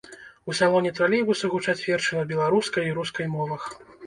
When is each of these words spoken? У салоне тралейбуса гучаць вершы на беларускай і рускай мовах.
У 0.51 0.53
салоне 0.59 0.91
тралейбуса 0.99 1.51
гучаць 1.53 1.77
вершы 1.91 2.11
на 2.21 2.25
беларускай 2.33 2.83
і 2.89 2.97
рускай 3.01 3.31
мовах. 3.37 3.71